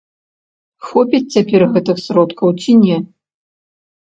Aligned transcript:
Хопіць 0.87 1.31
цяпер 1.35 1.61
гэтых 1.75 1.97
сродкаў 2.07 2.49
ці 2.65 2.71
не? 2.83 2.97